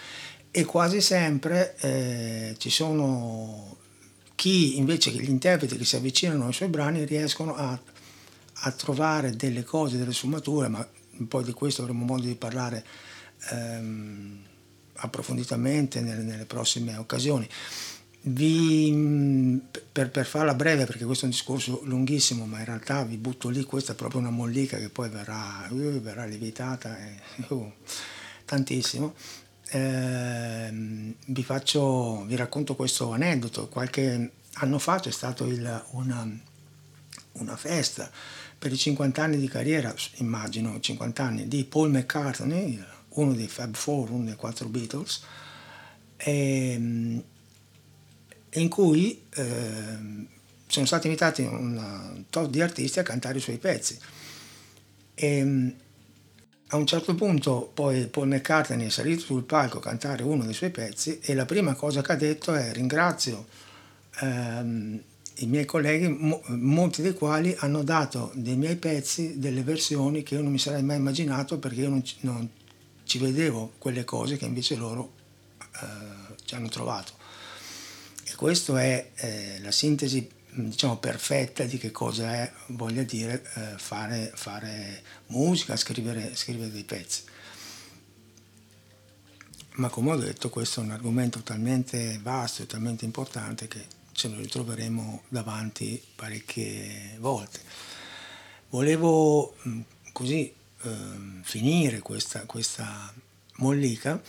e 0.52 0.66
quasi 0.66 1.00
sempre 1.00 1.78
eh, 1.78 2.56
ci 2.58 2.70
sono 2.70 3.78
chi 4.36 4.78
invece 4.78 5.10
che 5.12 5.20
gli 5.20 5.30
interpreti 5.30 5.78
che 5.78 5.86
si 5.86 5.96
avvicinano 5.96 6.48
ai 6.48 6.54
suoi 6.54 6.68
brani 6.68 7.06
riescono 7.06 7.56
a, 7.56 7.80
a 8.54 8.72
trovare 8.72 9.38
delle 9.38 9.64
cose, 9.64 9.98
delle 9.98 10.12
sfumature, 10.12 10.68
ma 10.68 10.86
poi 11.30 11.46
di 11.46 11.54
questo 11.54 11.82
avremo 11.82 12.04
modo 12.04 12.24
di 12.24 12.36
parlare 12.36 12.84
ehm, 13.52 14.44
approfonditamente 14.96 16.02
nelle, 16.02 16.24
nelle, 16.24 16.46
prossime 16.46 16.98
occasioni. 16.98 17.48
Vi, 18.30 19.62
per, 19.90 20.10
per, 20.10 20.26
farla 20.26 20.54
breve, 20.54 20.86
perché 20.86 21.06
questo 21.06 21.24
è 21.24 21.28
un 21.30 21.34
discorso 21.34 21.82
lunghissimo, 21.86 22.46
ma 22.46 22.60
in 22.60 22.66
realtà 22.66 23.04
vi 23.04 23.16
butto 23.16 23.48
lì, 23.48 23.64
questa 23.64 23.94
è 23.94 23.96
proprio 23.96 24.20
una 24.20 24.30
mollica 24.30 24.78
che 24.78 24.90
poi 24.90 25.08
verrà, 25.08 25.66
uh, 25.70 26.02
verrà 26.02 26.26
lievitata 26.26 26.98
e, 27.00 27.16
uh, 27.48 27.72
tantissimo. 28.44 29.14
Eh, 29.70 31.16
vi, 31.26 31.44
faccio, 31.44 32.26
vi 32.26 32.36
racconto 32.36 32.76
questo 32.76 33.12
aneddoto. 33.12 33.70
Qualche 33.70 34.32
anno 34.56 34.80
fa 34.80 35.00
c'è 35.00 35.12
stata 35.12 35.46
una, 35.92 36.40
una 37.34 37.56
festa 37.56 38.12
per 38.60 38.74
i 38.74 38.78
50 38.78 39.24
anni 39.24 39.38
di 39.38 39.48
carriera, 39.48 39.94
immagino 40.16 40.78
50 40.80 41.24
anni, 41.24 41.48
di 41.48 41.64
Paul 41.64 41.92
McCartney, 41.92 42.84
uno 43.10 43.34
dei 43.34 43.48
Fab 43.48 43.74
Four, 43.74 44.12
uno 44.12 44.26
dei 44.26 44.36
quattro 44.36 44.68
Beatles, 44.68 45.22
e, 46.18 46.72
ehm, 46.74 47.24
in 48.54 48.70
cui 48.70 49.24
eh, 49.36 50.26
sono 50.68 50.86
stati 50.86 51.08
invitati 51.08 51.42
un 51.42 52.24
tot 52.30 52.50
di 52.50 52.62
artisti 52.62 53.00
a 53.00 53.04
cantare 53.04 53.38
i 53.38 53.42
suoi 53.42 53.58
pezzi. 53.58 53.98
E, 55.14 55.38
ehm, 55.38 55.74
a 56.72 56.76
un 56.76 56.86
certo 56.86 57.16
punto 57.16 57.72
poi 57.74 58.08
Paul 58.08 58.28
McCartney 58.28 58.88
è 58.88 58.90
salito 58.90 59.22
sul 59.22 59.44
palco 59.44 59.78
a 59.78 59.82
cantare 59.82 60.24
uno 60.24 60.44
dei 60.44 60.54
suoi 60.54 60.70
pezzi 60.70 61.20
e 61.22 61.34
la 61.34 61.46
prima 61.46 61.76
cosa 61.76 62.02
che 62.02 62.12
ha 62.12 62.16
detto 62.16 62.54
è 62.54 62.74
ringrazio 62.74 63.46
ehm, 64.20 65.02
i 65.36 65.46
miei 65.46 65.64
colleghi, 65.64 66.10
mo, 66.10 66.42
molti 66.48 67.02
dei 67.02 67.14
quali 67.14 67.56
hanno 67.60 67.84
dato 67.84 68.32
dei 68.34 68.58
miei 68.58 68.76
pezzi 68.76 69.40
delle 69.40 69.64
versioni 69.64 70.24
che 70.24 70.36
io 70.36 70.42
non 70.42 70.52
mi 70.52 70.60
sarei 70.60 70.84
mai 70.84 70.98
immaginato 70.98 71.58
perché 71.58 71.82
io 71.82 71.90
non, 71.90 72.04
non 72.22 72.50
ci 73.06 73.18
vedevo 73.18 73.74
quelle 73.78 74.04
cose 74.04 74.36
che 74.36 74.46
invece 74.46 74.76
loro 74.76 75.14
eh, 75.60 76.36
ci 76.44 76.56
hanno 76.56 76.68
trovato. 76.68 77.14
Questa 78.38 78.80
è 78.80 79.14
eh, 79.16 79.60
la 79.62 79.72
sintesi 79.72 80.30
diciamo, 80.52 80.98
perfetta 80.98 81.64
di 81.64 81.80
che 81.80 81.90
cosa 81.90 82.36
è, 82.36 82.54
voglia 82.68 83.02
dire, 83.02 83.44
eh, 83.56 83.80
fare, 83.80 84.32
fare, 84.36 85.02
musica, 85.30 85.76
scrivere, 85.76 86.36
scrivere 86.36 86.70
dei 86.70 86.84
pezzi. 86.84 87.24
Ma 89.78 89.90
come 89.90 90.12
ho 90.12 90.16
detto, 90.18 90.52
questo 90.52 90.82
è 90.82 90.84
un 90.84 90.92
argomento 90.92 91.42
talmente 91.42 92.20
vasto 92.22 92.62
e 92.62 92.68
talmente 92.68 93.06
importante 93.06 93.68
che 93.68 93.84
ce 94.12 94.28
lo 94.28 94.38
ritroveremo 94.38 95.24
davanti 95.30 96.00
parecchie 96.14 97.18
volte. 97.18 97.60
Volevo 98.70 99.56
così 100.12 100.54
eh, 100.84 100.90
finire 101.42 102.02
questa, 102.02 102.42
questa 102.42 103.12
mollica 103.56 104.22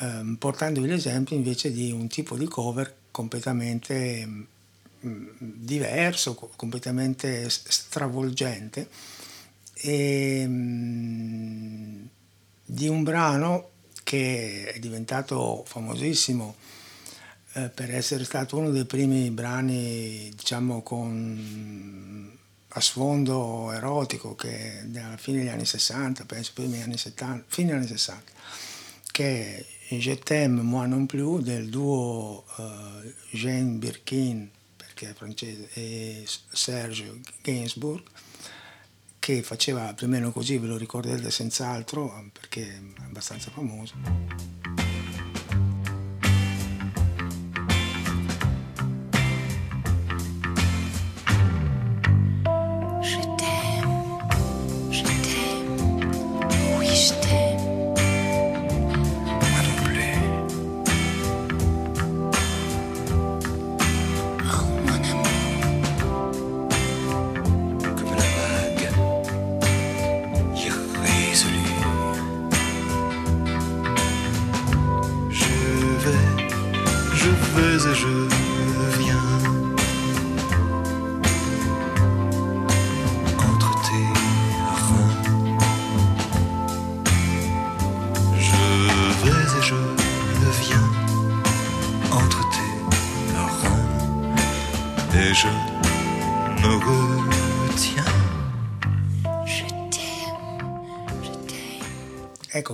eh, 0.00 0.36
portandovi 0.38 0.86
l'esempio 0.86 1.34
invece 1.34 1.72
di 1.72 1.90
un 1.90 2.08
tipo 2.08 2.36
di 2.36 2.46
cover 2.46 2.94
completamente 3.18 4.24
mh, 4.24 4.46
mm, 5.04 5.26
diverso, 5.40 6.34
completamente 6.54 7.48
stravolgente. 7.50 8.88
E 9.74 10.44
mm, 10.46 12.04
di 12.64 12.86
un 12.86 13.02
brano 13.02 13.70
che 14.04 14.72
è 14.72 14.78
diventato 14.78 15.64
famosissimo 15.66 16.54
eh, 17.54 17.68
per 17.68 17.92
essere 17.92 18.24
stato 18.24 18.56
uno 18.56 18.70
dei 18.70 18.84
primi 18.84 19.30
brani 19.30 20.30
diciamo 20.34 20.82
con 20.82 22.36
a 22.68 22.80
sfondo 22.80 23.72
erotico 23.72 24.34
che 24.36 24.84
alla 24.94 25.16
fine 25.16 25.38
degli 25.38 25.48
anni 25.48 25.64
60, 25.64 26.24
penso 26.24 26.52
primi 26.54 26.82
anni 26.82 26.96
70, 26.96 27.44
fine 27.48 27.72
anni 27.72 27.86
60, 27.86 28.30
che 29.10 29.66
Je 29.90 30.12
t'aime 30.12 30.60
moi 30.60 30.86
non 30.86 31.06
plus 31.06 31.42
del 31.42 31.70
duo 31.70 32.44
uh, 32.58 33.10
Jean 33.30 33.78
Birkin, 33.78 34.50
perché 34.76 35.10
è 35.10 35.14
francese, 35.14 35.70
e 35.72 36.26
Serge 36.26 37.20
Gainsbourg, 37.42 38.02
che 39.18 39.42
faceva 39.42 39.94
più 39.94 40.06
o 40.06 40.10
meno 40.10 40.30
così, 40.30 40.58
ve 40.58 40.66
lo 40.66 40.76
ricorderete 40.76 41.30
senz'altro, 41.30 42.30
perché 42.32 42.68
è 42.68 42.80
abbastanza 43.04 43.50
famoso. 43.50 44.57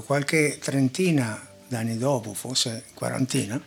Qualche 0.05 0.59
trentina 0.61 1.45
d'anni 1.67 1.99
dopo, 1.99 2.35
forse 2.35 2.85
quarantina, 2.95 3.61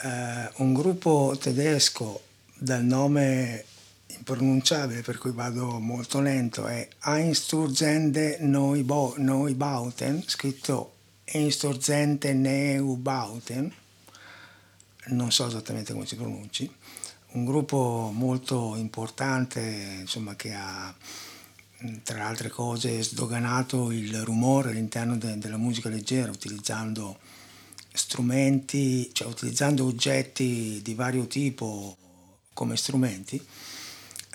eh, 0.00 0.50
un 0.56 0.72
gruppo 0.72 1.36
tedesco 1.38 2.22
dal 2.54 2.82
nome 2.82 3.64
impronunciabile 4.06 5.02
per 5.02 5.18
cui 5.18 5.32
vado 5.32 5.78
molto 5.78 6.20
lento 6.20 6.66
è 6.66 6.88
Einsturzende 7.04 8.38
Neubauten, 8.40 10.22
scritto 10.26 10.94
Einsturzende 11.24 12.32
Neubauten, 12.32 13.72
non 15.08 15.32
so 15.32 15.48
esattamente 15.48 15.92
come 15.92 16.06
si 16.06 16.16
pronunci, 16.16 16.72
un 17.32 17.44
gruppo 17.44 18.10
molto 18.14 18.76
importante 18.76 19.60
insomma, 20.00 20.34
che 20.36 20.52
ha 20.52 20.94
tra 22.02 22.26
altre 22.26 22.48
cose 22.48 23.02
sdoganato 23.02 23.90
il 23.90 24.22
rumore 24.22 24.70
all'interno 24.70 25.16
de- 25.16 25.38
della 25.38 25.56
musica 25.56 25.88
leggera 25.88 26.30
utilizzando 26.30 27.18
strumenti, 27.92 29.10
cioè 29.12 29.28
utilizzando 29.28 29.84
oggetti 29.84 30.80
di 30.82 30.94
vario 30.94 31.26
tipo 31.26 31.96
come 32.52 32.76
strumenti. 32.76 33.36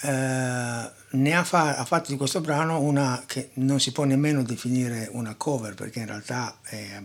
Eh, 0.01 0.91
ne 1.09 1.33
ha, 1.33 1.43
fa- 1.43 1.77
ha, 1.77 1.85
fatto 1.85 2.11
di 2.11 2.17
questo 2.17 2.41
brano 2.41 2.79
una 2.79 3.23
che 3.25 3.51
non 3.55 3.79
si 3.79 3.91
può 3.91 4.03
nemmeno 4.03 4.43
definire 4.43 5.09
una 5.11 5.33
cover 5.35 5.73
perché 5.73 5.99
in 5.99 6.05
realtà 6.05 6.59
è 6.63 7.01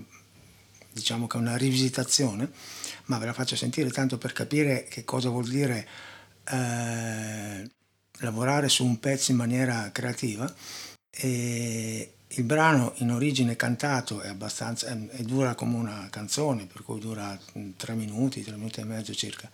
diciamo 0.93 1.27
che 1.27 1.39
è 1.39 1.41
una 1.41 1.57
rivisitazione, 1.57 2.51
ma 3.07 3.19
ve 3.19 3.27
la 3.27 3.33
faccio 3.33 3.57
sentire 3.57 3.91
tanto 3.91 4.19
per 4.19 4.33
capire 4.33 4.85
che 4.85 5.05
cosa 5.05 5.29
vuol 5.29 5.49
dire 5.49 5.87
eh, 6.51 7.71
lavorare 8.19 8.69
su 8.69 8.85
un 8.85 8.99
pezzo 9.01 9.31
in 9.31 9.37
maniera 9.37 9.91
creativa. 9.93 10.53
E 11.11 12.15
il 12.27 12.45
brano 12.45 12.95
in 12.97 13.11
origine 13.11 13.57
cantato 13.57 14.21
è 14.21 14.29
abbastanza 14.29 14.87
è, 14.87 15.09
è 15.19 15.23
dura 15.23 15.55
come 15.55 15.77
una 15.77 16.09
canzone 16.11 16.67
per 16.67 16.83
cui 16.83 16.99
dura 16.99 17.39
tre 17.77 17.95
minuti 17.95 18.43
tre 18.43 18.57
minuti 18.57 18.81
e 18.81 18.85
mezzo 18.85 19.13
circa. 19.13 19.51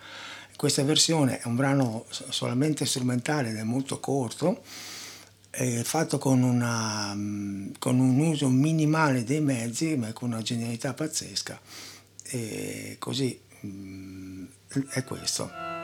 Questa 0.56 0.82
versione 0.82 1.38
è 1.38 1.46
un 1.46 1.56
brano 1.56 2.04
solamente 2.10 2.84
strumentale 2.84 3.50
ed 3.50 3.56
è 3.56 3.62
molto 3.62 4.00
corto 4.00 4.62
è 5.50 5.82
fatto 5.82 6.18
con, 6.18 6.42
una, 6.42 7.16
con 7.78 7.98
un 7.98 8.18
uso 8.18 8.48
minimale 8.48 9.24
dei 9.24 9.40
mezzi 9.40 9.96
ma 9.96 10.12
con 10.12 10.32
una 10.32 10.42
genialità 10.42 10.94
pazzesca 10.94 11.58
e 12.30 12.96
così 12.98 13.40
è 14.90 15.04
questo 15.04 15.77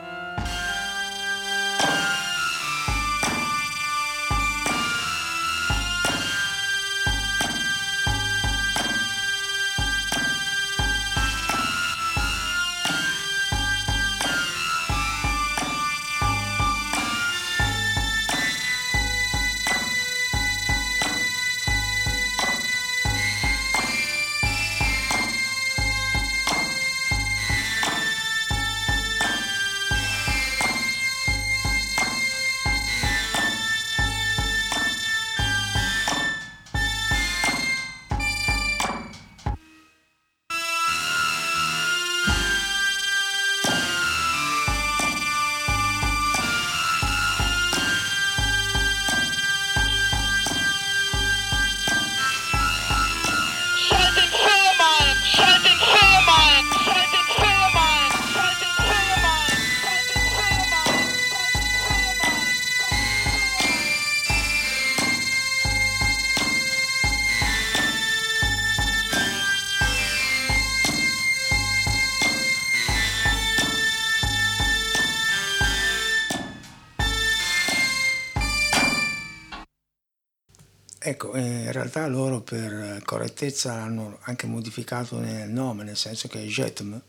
in 81.37 81.71
realtà 81.71 82.07
loro 82.07 82.41
per 82.41 83.01
correttezza 83.03 83.73
hanno 83.73 84.19
anche 84.21 84.47
modificato 84.47 85.19
nel 85.19 85.49
nome, 85.49 85.83
nel 85.83 85.97
senso 85.97 86.27
che 86.27 86.41
è 86.41 86.45
Jetm. 86.45 86.99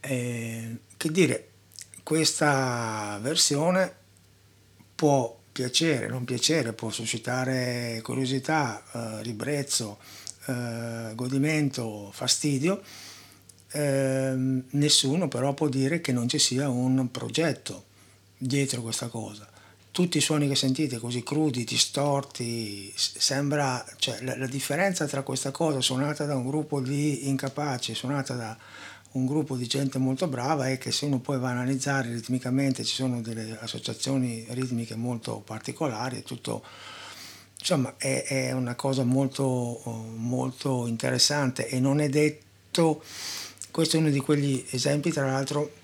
Eh, 0.00 0.76
che 0.96 1.10
dire, 1.10 1.48
questa 2.02 3.18
versione 3.20 3.94
può 4.94 5.38
piacere, 5.52 6.08
non 6.08 6.24
piacere, 6.24 6.72
può 6.72 6.90
suscitare 6.90 8.00
curiosità, 8.02 8.82
eh, 8.92 9.22
ribrezzo, 9.22 9.98
eh, 10.46 11.12
godimento, 11.14 12.10
fastidio. 12.12 12.82
Ehm, 13.72 14.64
nessuno 14.70 15.28
però 15.28 15.54
può 15.54 15.68
dire 15.68 16.00
che 16.00 16.12
non 16.12 16.28
ci 16.28 16.38
sia 16.38 16.68
un 16.68 17.10
progetto 17.10 17.84
dietro 18.36 18.82
questa 18.82 19.06
cosa 19.08 19.49
tutti 19.92 20.18
i 20.18 20.20
suoni 20.20 20.46
che 20.48 20.54
sentite 20.54 20.98
così 20.98 21.22
crudi, 21.22 21.64
distorti, 21.64 22.92
sembra, 22.94 23.84
cioè 23.96 24.22
la, 24.22 24.36
la, 24.36 24.46
differenza 24.46 25.06
tra 25.06 25.22
questa 25.22 25.50
cosa 25.50 25.80
suonata 25.80 26.24
da 26.26 26.36
un 26.36 26.46
gruppo 26.46 26.80
di 26.80 27.28
incapaci, 27.28 27.94
suonata 27.94 28.34
da 28.34 28.56
un 29.12 29.26
gruppo 29.26 29.56
di 29.56 29.66
gente 29.66 29.98
molto 29.98 30.28
brava 30.28 30.68
è 30.68 30.78
che 30.78 30.92
se 30.92 31.06
uno 31.06 31.18
poi 31.18 31.38
va 31.38 31.48
a 31.48 31.52
analizzare 31.52 32.12
ritmicamente 32.12 32.84
ci 32.84 32.94
sono 32.94 33.20
delle 33.20 33.58
associazioni 33.58 34.46
ritmiche 34.50 34.94
molto 34.94 35.40
particolari, 35.40 36.18
è 36.18 36.22
tutto, 36.22 36.62
insomma 37.58 37.94
è, 37.96 38.24
è 38.26 38.52
una 38.52 38.76
cosa 38.76 39.02
molto, 39.02 39.82
molto 40.14 40.86
interessante 40.86 41.66
e 41.66 41.80
non 41.80 42.00
è 42.00 42.08
detto, 42.08 43.02
questo 43.72 43.96
è 43.96 44.00
uno 44.00 44.10
di 44.10 44.20
quegli 44.20 44.64
esempi 44.70 45.10
tra 45.10 45.26
l'altro 45.26 45.78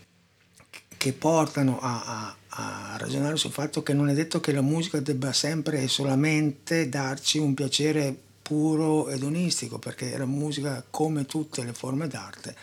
che 1.07 1.13
portano 1.13 1.79
a, 1.81 2.03
a 2.05 2.37
a 2.59 2.97
ragionare 2.97 3.37
sul 3.37 3.51
fatto 3.51 3.83
che 3.83 3.93
non 3.93 4.09
è 4.09 4.15
detto 4.15 4.41
che 4.41 4.51
la 4.51 4.63
musica 4.63 4.99
debba 4.99 5.31
sempre 5.35 5.83
e 5.83 5.89
solamente 5.89 6.89
darci 6.89 7.37
un 7.37 7.53
piacere 7.53 8.17
puro 8.41 9.11
edonistico, 9.11 9.79
perché 9.79 10.17
la 10.17 10.25
musica, 10.25 10.83
come 10.89 11.27
tutte 11.27 11.63
le 11.65 11.75
forme 11.75 12.09
d'arte, 12.09 12.57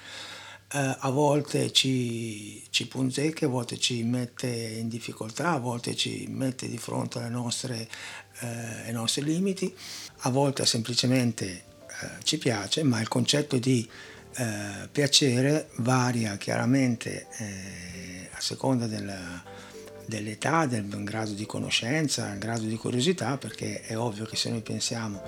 eh, 0.72 0.96
a 0.98 1.10
volte 1.12 1.72
ci, 1.72 2.64
ci 2.72 2.88
punzecchia, 2.88 3.46
a 3.46 3.52
volte 3.52 3.78
ci 3.78 4.02
mette 4.02 4.48
in 4.48 4.88
difficoltà, 4.88 5.52
a 5.52 5.60
volte 5.60 5.96
ci 5.96 6.26
mette 6.28 6.68
di 6.68 6.80
fronte 6.80 7.20
nostre, 7.30 7.88
eh, 8.40 8.48
ai 8.88 8.94
nostri 8.94 9.24
limiti, 9.24 9.72
a 10.22 10.32
volte 10.32 10.66
semplicemente 10.66 11.46
eh, 11.46 12.24
ci 12.24 12.40
piace, 12.40 12.82
ma 12.82 13.00
il 13.00 13.10
concetto 13.10 13.58
di 13.60 13.88
eh, 14.36 14.88
piacere 14.92 15.70
varia 15.78 16.38
chiaramente 16.38 17.28
eh, 17.38 18.30
a 18.32 18.40
seconda 18.40 18.88
del 18.88 19.42
dell'età, 20.06 20.66
del 20.66 20.86
grado 21.04 21.32
di 21.32 21.46
conoscenza, 21.46 22.28
del 22.28 22.38
grado 22.38 22.64
di 22.64 22.76
curiosità, 22.76 23.38
perché 23.38 23.82
è 23.82 23.98
ovvio 23.98 24.26
che 24.26 24.36
se 24.36 24.50
noi 24.50 24.62
pensiamo 24.62 25.22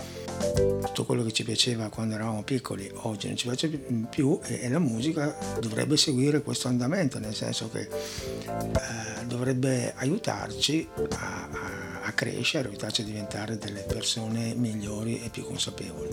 tutto 0.85 1.05
quello 1.05 1.23
che 1.23 1.31
ci 1.31 1.43
piaceva 1.43 1.89
quando 1.89 2.15
eravamo 2.15 2.43
piccoli 2.43 2.89
oggi 2.93 3.27
non 3.27 3.35
ci 3.35 3.47
piace 3.47 3.67
più 3.69 4.39
e, 4.43 4.69
la 4.69 4.79
musica 4.79 5.35
dovrebbe 5.59 5.97
seguire 5.97 6.41
questo 6.41 6.67
andamento, 6.67 7.19
nel 7.19 7.35
senso 7.35 7.69
che 7.69 7.81
eh, 7.81 9.25
dovrebbe 9.25 9.93
aiutarci 9.95 10.87
a, 11.17 11.49
a, 11.51 11.84
a 12.05 12.11
crescere, 12.11 12.69
aiutarci 12.69 13.01
a 13.01 13.05
diventare 13.05 13.57
delle 13.57 13.81
persone 13.81 14.53
migliori 14.53 15.23
e 15.23 15.29
più 15.29 15.43
consapevoli. 15.43 16.09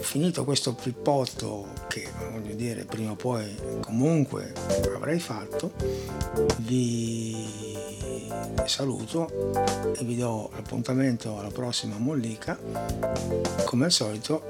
Finito 0.00 0.44
questo 0.44 0.74
pippotto 0.74 1.68
che 1.88 2.08
voglio 2.32 2.54
dire 2.54 2.84
prima 2.84 3.12
o 3.12 3.16
poi 3.16 3.54
comunque 3.80 4.52
avrei 4.94 5.20
fatto, 5.20 5.72
vi 6.58 7.68
saluto 8.64 9.52
e 9.96 10.04
vi 10.04 10.16
do 10.16 10.50
l'appuntamento 10.54 11.38
alla 11.38 11.50
prossima 11.50 11.96
mollica. 11.98 12.58
Come 13.64 13.84
al 13.84 13.92
solito, 13.92 14.42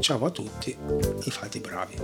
ciao 0.00 0.24
a 0.24 0.30
tutti 0.30 0.76
e 1.24 1.30
fate 1.30 1.60
bravi. 1.60 1.96